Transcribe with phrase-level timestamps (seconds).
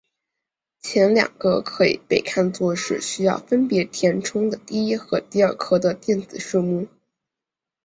[0.81, 6.87] 前两个可以被看作是需要分别填充的第一和第二壳的电子数目。